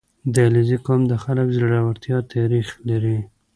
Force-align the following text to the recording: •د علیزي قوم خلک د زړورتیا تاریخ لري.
•د 0.33 0.35
علیزي 0.47 0.77
قوم 0.85 1.01
خلک 1.23 1.45
د 1.49 1.53
زړورتیا 1.57 2.17
تاریخ 2.33 2.67
لري. 2.89 3.17